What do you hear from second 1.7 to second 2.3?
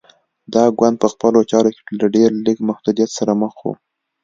کې له ډېر